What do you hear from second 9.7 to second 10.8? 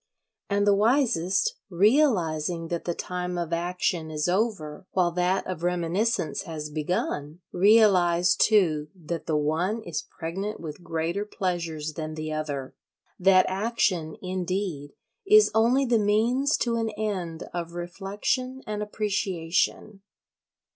is pregnant